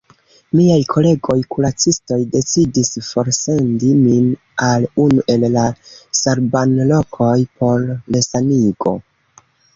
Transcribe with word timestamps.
Miaj 0.59 0.77
kolegoj-kuracistoj 0.93 2.17
decidis 2.35 2.89
forsendi 3.09 3.91
min 4.07 4.31
al 4.69 4.89
unu 5.05 5.27
el 5.35 5.47
la 5.59 5.67
salbanlokoj 6.23 7.37
por 7.61 7.87
resanigo. 8.19 8.99